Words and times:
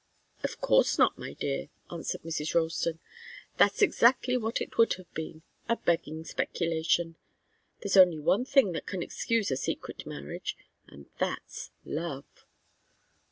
"Of 0.43 0.59
course 0.61 0.97
not, 0.97 1.19
my 1.19 1.33
dear," 1.33 1.69
answered 1.91 2.23
Mrs. 2.23 2.55
Ralston. 2.55 2.99
"That's 3.57 3.83
exactly 3.83 4.35
what 4.35 4.59
it 4.59 4.79
would 4.79 4.93
have 4.95 5.13
been 5.13 5.43
a 5.69 5.75
begging 5.75 6.25
speculation. 6.25 7.17
There's 7.83 7.97
only 7.97 8.17
one 8.17 8.43
thing 8.45 8.71
that 8.71 8.87
can 8.87 9.03
excuse 9.03 9.51
a 9.51 9.57
secret 9.57 10.07
marriage, 10.07 10.57
and 10.87 11.05
that's 11.19 11.69
love." 11.85 12.47